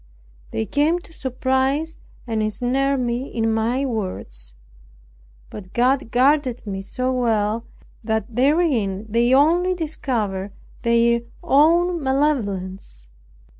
They 0.49 0.65
came 0.65 0.97
to 0.97 1.13
surprise 1.13 1.99
and 2.25 2.41
ensnare 2.41 2.97
me 2.97 3.27
in 3.31 3.53
my 3.53 3.85
words; 3.85 4.55
but 5.51 5.73
God 5.73 6.09
guarded 6.09 6.65
me 6.65 6.81
so 6.81 7.13
well, 7.13 7.67
that 8.03 8.35
therein 8.35 9.05
they 9.07 9.31
only 9.31 9.75
discovered 9.75 10.53
their 10.81 11.19
own 11.43 12.01
malevolence. 12.01 13.09